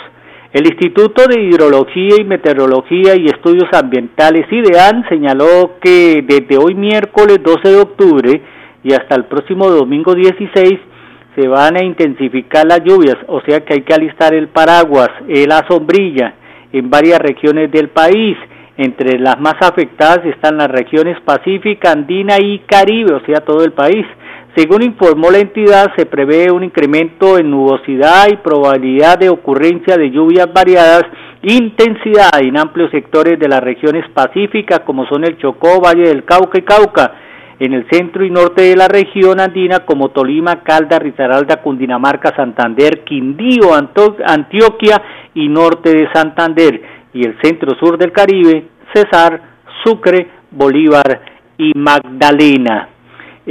El 0.52 0.66
Instituto 0.66 1.26
de 1.28 1.40
Hidrología 1.40 2.16
y 2.20 2.24
Meteorología 2.24 3.14
y 3.14 3.26
Estudios 3.26 3.68
Ambientales 3.72 4.50
IDEAN 4.50 5.08
señaló 5.08 5.78
que 5.80 6.24
desde 6.26 6.58
hoy 6.58 6.74
miércoles 6.74 7.38
12 7.42 7.68
de 7.68 7.80
octubre 7.80 8.42
y 8.82 8.92
hasta 8.92 9.14
el 9.14 9.26
próximo 9.26 9.68
domingo 9.70 10.14
16 10.14 10.78
se 11.36 11.46
van 11.46 11.76
a 11.76 11.84
intensificar 11.84 12.66
las 12.66 12.82
lluvias, 12.82 13.16
o 13.28 13.40
sea 13.42 13.60
que 13.60 13.74
hay 13.74 13.82
que 13.82 13.94
alistar 13.94 14.34
el 14.34 14.48
paraguas, 14.48 15.10
la 15.28 15.64
sombrilla 15.68 16.34
en 16.72 16.90
varias 16.90 17.20
regiones 17.20 17.70
del 17.70 17.88
país. 17.88 18.36
Entre 18.76 19.18
las 19.18 19.38
más 19.38 19.56
afectadas 19.60 20.24
están 20.24 20.56
las 20.56 20.70
regiones 20.70 21.20
Pacífica, 21.20 21.92
Andina 21.92 22.36
y 22.40 22.60
Caribe, 22.60 23.14
o 23.14 23.20
sea 23.26 23.40
todo 23.40 23.62
el 23.64 23.72
país. 23.72 24.06
Según 24.56 24.82
informó 24.82 25.30
la 25.30 25.38
entidad, 25.38 25.92
se 25.96 26.06
prevé 26.06 26.50
un 26.50 26.64
incremento 26.64 27.38
en 27.38 27.50
nubosidad 27.50 28.26
y 28.28 28.36
probabilidad 28.38 29.16
de 29.16 29.28
ocurrencia 29.28 29.96
de 29.96 30.10
lluvias 30.10 30.52
variadas, 30.52 31.04
intensidad 31.42 32.30
en 32.40 32.58
amplios 32.58 32.90
sectores 32.90 33.38
de 33.38 33.48
las 33.48 33.60
regiones 33.60 34.04
pacíficas 34.10 34.80
como 34.80 35.06
son 35.06 35.24
el 35.24 35.38
Chocó, 35.38 35.80
Valle 35.80 36.08
del 36.08 36.24
Cauca 36.24 36.58
y 36.58 36.62
Cauca, 36.62 37.12
en 37.60 37.74
el 37.74 37.86
centro 37.90 38.24
y 38.24 38.30
norte 38.30 38.62
de 38.62 38.76
la 38.76 38.88
región 38.88 39.38
andina 39.38 39.80
como 39.80 40.08
Tolima, 40.08 40.62
Calda, 40.62 40.98
Risaralda, 40.98 41.62
Cundinamarca, 41.62 42.34
Santander, 42.34 43.04
Quindío, 43.04 43.72
Antioquia 43.74 45.02
y 45.34 45.48
norte 45.48 45.90
de 45.90 46.08
Santander, 46.12 46.82
y 47.12 47.24
el 47.24 47.36
centro 47.40 47.78
sur 47.78 47.98
del 47.98 48.12
Caribe, 48.12 48.64
Cesar, 48.92 49.40
Sucre, 49.84 50.26
Bolívar 50.50 51.20
y 51.58 51.72
Magdalena. 51.76 52.88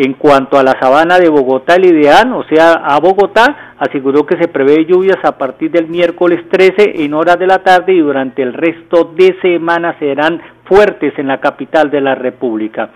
En 0.01 0.13
cuanto 0.13 0.57
a 0.57 0.63
la 0.63 0.79
sabana 0.79 1.19
de 1.19 1.27
Bogotá, 1.27 1.75
el 1.75 1.87
ideal, 1.87 2.31
o 2.31 2.45
sea, 2.45 2.71
a 2.71 2.97
Bogotá, 3.01 3.73
aseguró 3.79 4.25
que 4.25 4.37
se 4.37 4.47
prevé 4.47 4.85
lluvias 4.85 5.17
a 5.25 5.37
partir 5.37 5.71
del 5.71 5.89
miércoles 5.89 6.39
13 6.49 7.03
en 7.03 7.13
horas 7.13 7.37
de 7.37 7.45
la 7.45 7.57
tarde 7.63 7.91
y 7.91 7.99
durante 7.99 8.41
el 8.41 8.53
resto 8.53 9.11
de 9.13 9.35
semana 9.41 9.99
serán 9.99 10.41
fuertes 10.63 11.11
en 11.17 11.27
la 11.27 11.41
capital 11.41 11.91
de 11.91 11.99
la 11.99 12.15
República. 12.15 12.91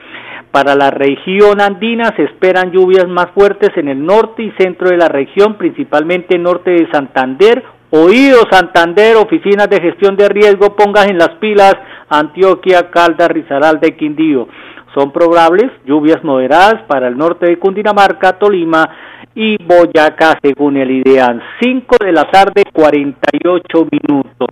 Para 0.50 0.76
la 0.76 0.92
región 0.92 1.60
andina 1.60 2.14
se 2.16 2.24
esperan 2.24 2.72
lluvias 2.72 3.10
más 3.10 3.32
fuertes 3.32 3.72
en 3.76 3.90
el 3.90 4.06
norte 4.06 4.42
y 4.42 4.52
centro 4.52 4.88
de 4.88 4.96
la 4.96 5.10
región, 5.10 5.56
principalmente 5.56 6.40
norte 6.40 6.72
de 6.72 6.90
Santander. 6.90 7.66
Oído 7.90 8.44
Santander, 8.50 9.18
oficinas 9.18 9.70
de 9.70 9.82
gestión 9.82 10.16
de 10.16 10.30
riesgo, 10.30 10.74
pongas 10.78 11.08
en 11.08 11.18
las 11.18 11.32
pilas 11.42 11.76
Antioquia, 12.20 12.90
Caldas, 12.90 13.30
Risaralda 13.30 13.90
Quindío. 13.92 14.48
Son 14.94 15.12
probables 15.12 15.72
lluvias 15.86 16.24
moderadas 16.24 16.84
para 16.88 17.08
el 17.08 17.18
norte 17.18 17.48
de 17.48 17.58
Cundinamarca, 17.58 18.34
Tolima 18.34 18.88
y 19.36 19.58
Boyacá, 19.64 20.38
según 20.42 20.78
el 20.78 20.92
IDEAN. 20.92 21.42
5 21.62 21.98
de 22.00 22.12
la 22.12 22.30
tarde, 22.30 22.64
48 22.72 23.88
minutos. 23.92 24.50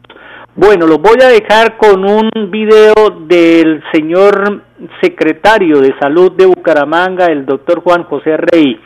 Bueno, 0.56 0.86
los 0.86 0.98
voy 0.98 1.18
a 1.24 1.30
dejar 1.30 1.78
con 1.78 2.04
un 2.04 2.30
video 2.50 2.94
del 3.26 3.82
señor 3.94 4.64
secretario 5.02 5.80
de 5.80 5.94
Salud 6.00 6.34
de 6.34 6.46
Bucaramanga, 6.46 7.28
el 7.28 7.46
doctor 7.46 7.82
Juan 7.82 8.04
José 8.04 8.36
Rey, 8.36 8.80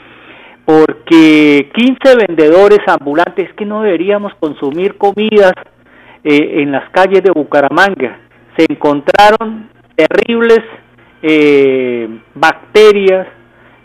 porque 0.64 1.72
15 1.74 2.28
vendedores 2.28 2.80
ambulantes 2.88 3.52
que 3.54 3.66
no 3.66 3.82
deberíamos 3.82 4.34
consumir 4.40 4.98
comidas 4.98 5.54
eh, 6.24 6.62
en 6.62 6.72
las 6.72 6.90
calles 6.92 7.24
de 7.24 7.32
Bucaramanga. 7.32 8.20
Se 8.58 8.66
encontraron 8.70 9.70
terribles 9.96 10.60
eh, 11.22 12.08
bacterias 12.34 13.28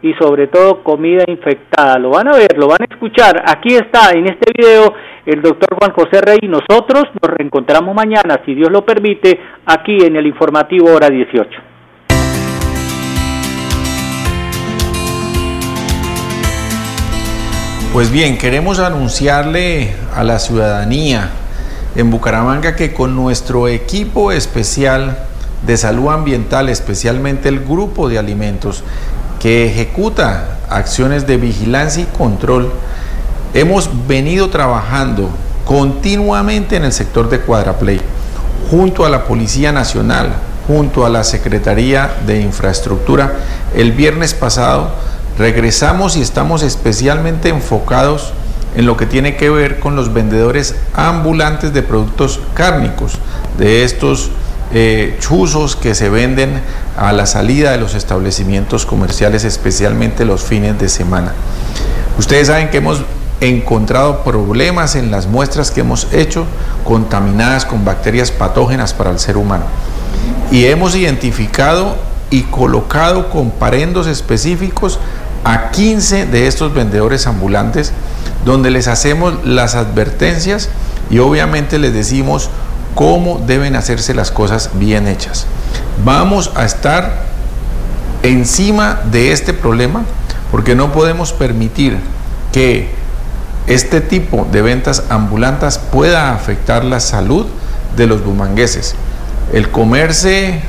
y 0.02 0.14
sobre 0.14 0.46
todo 0.46 0.82
comida 0.82 1.24
infectada. 1.26 1.98
Lo 1.98 2.10
van 2.10 2.28
a 2.28 2.36
ver, 2.36 2.56
lo 2.56 2.68
van 2.68 2.82
a 2.82 2.92
escuchar. 2.92 3.42
Aquí 3.46 3.74
está 3.74 4.12
en 4.12 4.26
este 4.26 4.52
video 4.56 4.94
el 5.26 5.42
doctor 5.42 5.76
Juan 5.78 5.92
José 5.92 6.20
Rey 6.22 6.38
nosotros 6.48 7.04
nos 7.20 7.30
reencontramos 7.30 7.94
mañana, 7.94 8.40
si 8.44 8.54
Dios 8.54 8.70
lo 8.70 8.84
permite, 8.84 9.38
aquí 9.66 9.98
en 10.02 10.16
el 10.16 10.26
informativo 10.26 10.92
hora 10.92 11.08
18. 11.08 11.50
Pues 17.92 18.10
bien, 18.10 18.38
queremos 18.38 18.78
anunciarle 18.78 19.92
a 20.14 20.24
la 20.24 20.38
ciudadanía 20.38 21.30
en 21.96 22.10
Bucaramanga 22.10 22.76
que 22.76 22.92
con 22.92 23.16
nuestro 23.16 23.68
equipo 23.68 24.32
especial 24.32 25.18
de 25.66 25.76
salud 25.76 26.08
ambiental, 26.08 26.68
especialmente 26.68 27.48
el 27.48 27.60
grupo 27.60 28.08
de 28.08 28.18
alimentos 28.18 28.82
que 29.40 29.66
ejecuta 29.66 30.58
acciones 30.68 31.26
de 31.26 31.36
vigilancia 31.36 32.02
y 32.02 32.16
control, 32.16 32.72
hemos 33.54 33.90
venido 34.06 34.50
trabajando 34.50 35.30
continuamente 35.64 36.76
en 36.76 36.84
el 36.84 36.92
sector 36.92 37.28
de 37.28 37.40
Cuadraplay, 37.40 38.00
junto 38.70 39.04
a 39.04 39.10
la 39.10 39.24
Policía 39.24 39.72
Nacional, 39.72 40.32
junto 40.66 41.04
a 41.04 41.08
la 41.08 41.24
Secretaría 41.24 42.10
de 42.26 42.40
Infraestructura. 42.40 43.34
El 43.74 43.92
viernes 43.92 44.34
pasado 44.34 44.90
regresamos 45.38 46.16
y 46.16 46.22
estamos 46.22 46.62
especialmente 46.62 47.48
enfocados 47.48 48.32
en 48.76 48.86
lo 48.86 48.96
que 48.96 49.06
tiene 49.06 49.36
que 49.36 49.50
ver 49.50 49.80
con 49.80 49.96
los 49.96 50.12
vendedores 50.12 50.74
ambulantes 50.94 51.72
de 51.72 51.82
productos 51.82 52.40
cárnicos, 52.54 53.14
de 53.58 53.84
estos 53.84 54.30
eh, 54.72 55.16
chuzos 55.20 55.74
que 55.74 55.94
se 55.94 56.08
venden 56.08 56.60
a 56.96 57.12
la 57.12 57.26
salida 57.26 57.72
de 57.72 57.78
los 57.78 57.94
establecimientos 57.94 58.86
comerciales, 58.86 59.44
especialmente 59.44 60.24
los 60.24 60.44
fines 60.44 60.78
de 60.78 60.88
semana. 60.88 61.32
Ustedes 62.18 62.46
saben 62.46 62.70
que 62.70 62.76
hemos 62.78 63.02
encontrado 63.40 64.22
problemas 64.22 64.94
en 64.96 65.10
las 65.10 65.26
muestras 65.26 65.70
que 65.70 65.80
hemos 65.80 66.12
hecho 66.12 66.44
contaminadas 66.84 67.64
con 67.64 67.84
bacterias 67.84 68.30
patógenas 68.30 68.94
para 68.94 69.10
el 69.10 69.18
ser 69.18 69.36
humano. 69.36 69.64
Y 70.50 70.66
hemos 70.66 70.94
identificado 70.94 71.96
y 72.30 72.42
colocado 72.42 73.30
comparendos 73.30 74.06
específicos 74.06 75.00
a 75.44 75.70
15 75.70 76.26
de 76.26 76.46
estos 76.46 76.74
vendedores 76.74 77.26
ambulantes 77.26 77.92
donde 78.44 78.70
les 78.70 78.88
hacemos 78.88 79.44
las 79.44 79.74
advertencias 79.74 80.68
y 81.10 81.18
obviamente 81.18 81.78
les 81.78 81.92
decimos 81.92 82.50
cómo 82.94 83.40
deben 83.46 83.76
hacerse 83.76 84.14
las 84.14 84.30
cosas 84.30 84.70
bien 84.74 85.06
hechas. 85.06 85.46
Vamos 86.04 86.52
a 86.54 86.64
estar 86.64 87.24
encima 88.22 89.00
de 89.10 89.32
este 89.32 89.52
problema 89.52 90.02
porque 90.50 90.74
no 90.74 90.92
podemos 90.92 91.32
permitir 91.32 91.98
que 92.52 92.90
este 93.66 94.00
tipo 94.00 94.46
de 94.50 94.62
ventas 94.62 95.04
ambulantes 95.10 95.78
pueda 95.78 96.32
afectar 96.34 96.84
la 96.84 97.00
salud 97.00 97.46
de 97.96 98.06
los 98.06 98.24
bumangueses. 98.24 98.94
El 99.52 99.70
comerse 99.70 100.60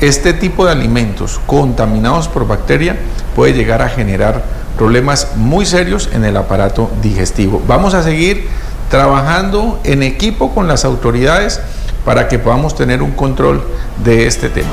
este 0.00 0.32
tipo 0.32 0.66
de 0.66 0.72
alimentos 0.72 1.40
contaminados 1.46 2.28
por 2.28 2.46
bacteria 2.46 2.96
puede 3.36 3.52
llegar 3.52 3.82
a 3.82 3.88
generar 3.90 4.42
problemas 4.78 5.36
muy 5.36 5.66
serios 5.66 6.08
en 6.12 6.24
el 6.24 6.36
aparato 6.38 6.90
digestivo. 7.02 7.62
Vamos 7.68 7.92
a 7.92 8.02
seguir 8.02 8.48
trabajando 8.90 9.78
en 9.84 10.02
equipo 10.02 10.54
con 10.54 10.66
las 10.66 10.86
autoridades 10.86 11.60
para 12.06 12.28
que 12.28 12.38
podamos 12.38 12.74
tener 12.74 13.02
un 13.02 13.12
control 13.12 13.62
de 14.02 14.26
este 14.26 14.48
tema. 14.48 14.70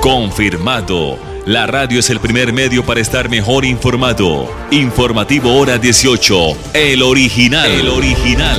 Confirmado. 0.00 1.18
La 1.44 1.66
radio 1.66 2.00
es 2.00 2.08
el 2.08 2.20
primer 2.20 2.54
medio 2.54 2.86
para 2.86 3.00
estar 3.00 3.28
mejor 3.28 3.66
informado. 3.66 4.50
Informativo 4.70 5.54
Hora 5.58 5.76
18. 5.76 6.34
El 6.72 7.02
original. 7.02 7.70
El 7.70 7.88
original. 7.88 8.58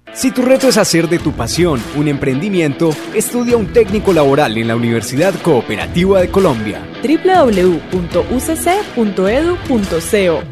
Si 0.13 0.29
tu 0.29 0.41
reto 0.41 0.67
es 0.67 0.77
hacer 0.77 1.07
de 1.07 1.19
tu 1.19 1.31
pasión 1.31 1.81
un 1.95 2.09
emprendimiento, 2.09 2.89
estudia 3.15 3.55
un 3.55 3.67
técnico 3.67 4.11
laboral 4.11 4.57
en 4.57 4.67
la 4.67 4.75
Universidad 4.75 5.33
Cooperativa 5.35 6.19
de 6.19 6.29
Colombia. 6.29 6.85
www.ucc.edu.co 7.01 7.81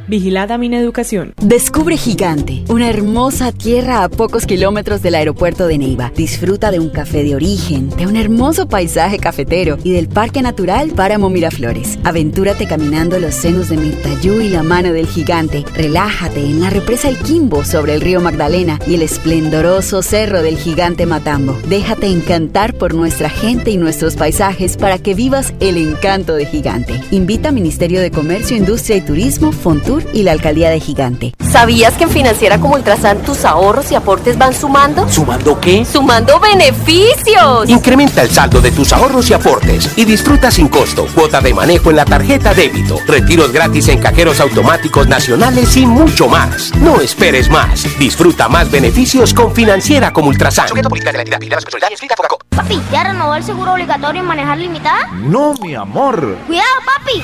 Vigilada 0.08 0.58
Mineducación. 0.58 1.34
Descubre 1.41 1.98
Gigante, 1.98 2.63
una 2.69 2.89
hermosa 2.89 3.52
tierra 3.52 4.06
a 4.06 4.10
pocos 4.10 4.45
kilómetros 4.45 5.02
del 5.02 5.15
aeropuerto 5.15 5.67
de 5.67 5.78
Neiva. 5.78 6.13
Disfruta 6.15 6.72
de 6.72 6.80
un 6.80 6.89
café 6.89 7.24
de 7.24 7.36
origen, 7.36 7.89
de 7.89 8.08
un 8.08 8.15
hermoso 8.15 8.69
paisaje 8.69 9.19
cafetero 9.19 9.78
y 9.84 9.91
del 9.91 10.08
Parque 10.08 10.41
Natural 10.41 10.91
Páramo 10.91 11.30
Miraflores. 11.30 12.00
Aventúrate 12.06 12.65
caminando 12.65 13.19
los 13.19 13.36
senos 13.36 13.67
de 13.67 13.76
Mirtayú 13.76 14.39
y 14.39 14.48
la 14.48 14.63
mano 14.63 14.93
del 14.93 15.08
gigante. 15.08 15.65
Relájate 15.76 16.39
en 16.39 16.62
la 16.62 16.69
represa 16.69 17.10
El 17.10 17.17
Quimbo 17.17 17.65
sobre 17.65 17.93
el 17.93 18.00
río 18.00 18.22
Magdalena 18.22 18.80
y 18.88 18.95
el 18.95 19.02
esplendor 19.02 19.48
cerro 20.01 20.41
del 20.41 20.57
gigante 20.57 21.05
Matambo. 21.05 21.57
Déjate 21.67 22.07
encantar 22.07 22.73
por 22.73 22.93
nuestra 22.93 23.29
gente 23.29 23.71
y 23.71 23.77
nuestros 23.77 24.15
paisajes 24.15 24.77
para 24.77 24.97
que 24.97 25.13
vivas 25.13 25.53
el 25.59 25.77
encanto 25.77 26.35
de 26.35 26.45
Gigante. 26.45 27.01
Invita 27.12 27.51
Ministerio 27.51 27.99
de 28.01 28.12
Comercio, 28.12 28.55
Industria 28.55 28.97
y 28.97 29.01
Turismo, 29.01 29.51
Fontur 29.51 30.03
y 30.13 30.23
la 30.23 30.31
Alcaldía 30.33 30.69
de 30.69 30.79
Gigante. 30.79 31.33
¿Sabías 31.51 31.95
que 31.95 32.03
en 32.03 32.12
Financiera 32.12 32.59
como 32.59 32.75
Ultrasan 32.75 33.23
tus 33.23 33.43
ahorros 33.43 33.91
y 33.91 33.95
aportes 33.95 34.38
van 34.38 34.53
sumando? 34.53 35.09
¿Sumando 35.09 35.59
qué? 35.59 35.83
¡Sumando 35.83 36.39
beneficios! 36.39 37.67
Incrementa 37.67 38.21
el 38.21 38.29
saldo 38.29 38.62
de 38.62 38.71
tus 38.71 38.93
ahorros 38.93 39.29
y 39.29 39.33
aportes 39.33 39.89
y 39.97 40.05
disfruta 40.05 40.51
sin 40.51 40.67
costo 40.67 41.07
cuota 41.15 41.41
de 41.41 41.53
manejo 41.53 41.89
en 41.89 41.95
la 41.95 42.05
tarjeta 42.05 42.53
débito, 42.53 42.97
retiros 43.07 43.51
gratis 43.51 43.88
en 43.88 43.99
cajeros 43.99 44.39
automáticos 44.39 45.07
nacionales 45.07 45.75
y 45.75 45.85
mucho 45.85 46.27
más. 46.27 46.71
No 46.75 47.01
esperes 47.01 47.49
más. 47.49 47.88
Disfruta 47.97 48.47
más 48.47 48.69
beneficios 48.69 49.33
con 49.39 49.56
Financiera 49.56 50.12
como 50.12 50.28
Ultrasan. 50.30 50.67
Papi, 52.49 52.82
¿ya 52.91 53.04
renovó 53.06 53.36
el 53.36 53.43
seguro 53.43 53.73
obligatorio 53.73 54.21
en 54.21 54.28
manejar 54.28 54.58
limitada? 54.58 55.08
No, 55.13 55.54
mi 55.62 55.75
amor. 55.75 56.38
Cuidado, 56.45 56.67
papi. 56.86 57.23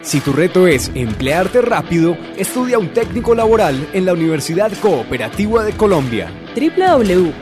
Si 0.00 0.20
tu 0.20 0.32
reto 0.32 0.68
es 0.68 0.92
emplearte 0.94 1.60
rápido, 1.60 2.16
estudia 2.36 2.78
un 2.78 2.92
técnico 2.92 3.34
laboral 3.34 3.88
en 3.92 4.06
la 4.06 4.12
Universidad 4.12 4.72
Cooperativa 4.80 5.64
de 5.64 5.72
Colombia 5.72 6.32
www.ucc.edu.co 6.58 7.38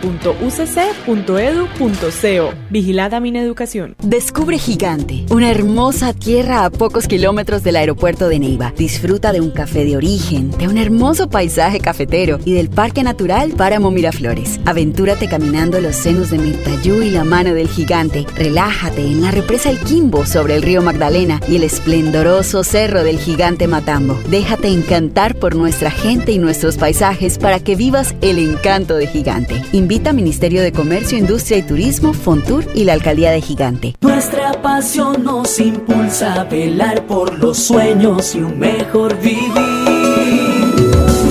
Vigilada 2.68 3.20
Mineducación. 3.20 3.96
Descubre 4.02 4.58
Gigante, 4.58 5.24
una 5.30 5.50
hermosa 5.50 6.12
tierra 6.12 6.66
a 6.66 6.70
pocos 6.70 7.06
kilómetros 7.06 7.62
del 7.62 7.76
aeropuerto 7.76 8.28
de 8.28 8.38
Neiva. 8.38 8.74
Disfruta 8.76 9.32
de 9.32 9.40
un 9.40 9.50
café 9.50 9.86
de 9.86 9.96
origen, 9.96 10.50
de 10.50 10.68
un 10.68 10.76
hermoso 10.76 11.30
paisaje 11.30 11.80
cafetero 11.80 12.38
y 12.44 12.52
del 12.52 12.68
Parque 12.68 13.02
Natural 13.02 13.52
Páramo 13.52 13.90
Miraflores. 13.90 14.60
Aventúrate 14.66 15.28
caminando 15.28 15.80
los 15.80 15.96
senos 15.96 16.28
de 16.30 16.36
Mirtayú 16.38 17.00
y 17.02 17.10
la 17.10 17.24
mano 17.24 17.54
del 17.54 17.68
gigante. 17.68 18.26
Relájate 18.36 19.00
en 19.00 19.22
la 19.22 19.30
represa 19.30 19.70
El 19.70 19.80
Quimbo 19.80 20.26
sobre 20.26 20.56
el 20.56 20.62
río 20.62 20.82
Magdalena 20.82 21.40
y 21.48 21.56
el 21.56 21.64
esplendoroso 21.64 22.45
cerro 22.46 23.02
del 23.02 23.18
gigante 23.18 23.66
Matambo. 23.66 24.18
Déjate 24.30 24.68
encantar 24.68 25.34
por 25.34 25.56
nuestra 25.56 25.90
gente 25.90 26.30
y 26.30 26.38
nuestros 26.38 26.76
paisajes 26.76 27.38
para 27.38 27.58
que 27.58 27.74
vivas 27.74 28.14
el 28.20 28.38
encanto 28.38 28.94
de 28.94 29.08
Gigante. 29.08 29.62
Invita 29.72 30.12
Ministerio 30.12 30.62
de 30.62 30.70
Comercio, 30.70 31.18
Industria 31.18 31.58
y 31.58 31.62
Turismo, 31.62 32.12
Fontur 32.12 32.64
y 32.74 32.84
la 32.84 32.92
Alcaldía 32.92 33.32
de 33.32 33.40
Gigante. 33.40 33.96
Nuestra 34.00 34.52
pasión 34.62 35.24
nos 35.24 35.58
impulsa 35.58 36.40
a 36.40 36.44
velar 36.44 37.04
por 37.06 37.36
los 37.38 37.58
sueños 37.58 38.34
y 38.34 38.40
un 38.40 38.58
mejor 38.58 39.18
vivir. 39.20 39.52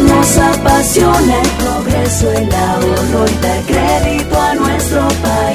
Nos 0.08 0.38
apasiona 0.38 1.41
el 1.41 1.49
progreso, 1.63 2.32
el 2.32 2.54
ahorro 2.54 3.25
y 3.25 3.41
dar 3.41 3.63
crédito 3.63 4.41
a 4.41 4.56
nuestro 4.56 5.08
país. 5.23 5.55